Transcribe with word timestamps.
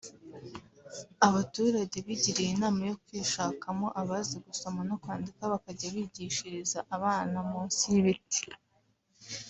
Abaturage 1.27 1.97
bigiriye 2.07 2.49
inama 2.55 2.81
yo 2.89 2.95
kwishakamo 3.03 3.87
abazi 4.01 4.35
gusoma 4.45 4.79
no 4.89 4.95
kwandika 5.01 5.51
bakajya 5.51 5.87
bigishiriza 5.95 6.79
abana 6.95 7.37
munsi 7.49 7.83
y’ibiti 7.93 8.43